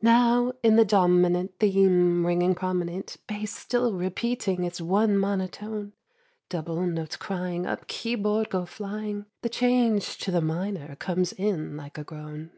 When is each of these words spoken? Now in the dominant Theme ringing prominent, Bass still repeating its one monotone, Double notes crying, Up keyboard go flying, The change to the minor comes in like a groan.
Now 0.00 0.54
in 0.62 0.76
the 0.76 0.84
dominant 0.86 1.58
Theme 1.60 2.24
ringing 2.26 2.54
prominent, 2.54 3.18
Bass 3.26 3.54
still 3.54 3.92
repeating 3.92 4.64
its 4.64 4.80
one 4.80 5.18
monotone, 5.18 5.92
Double 6.48 6.86
notes 6.86 7.16
crying, 7.16 7.66
Up 7.66 7.86
keyboard 7.86 8.48
go 8.48 8.64
flying, 8.64 9.26
The 9.42 9.50
change 9.50 10.16
to 10.20 10.30
the 10.30 10.40
minor 10.40 10.96
comes 10.96 11.32
in 11.34 11.76
like 11.76 11.98
a 11.98 12.04
groan. 12.04 12.50